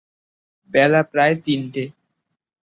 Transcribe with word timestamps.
বেলা 0.71 1.01
প্রায় 1.11 1.35
তিনটে। 1.45 1.83